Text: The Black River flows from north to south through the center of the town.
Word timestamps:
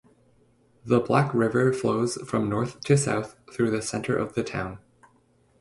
The 0.83 0.99
Black 0.99 1.31
River 1.31 1.71
flows 1.71 2.15
from 2.27 2.49
north 2.49 2.79
to 2.85 2.97
south 2.97 3.35
through 3.53 3.69
the 3.69 3.83
center 3.83 4.17
of 4.17 4.33
the 4.33 4.43
town. 4.43 4.79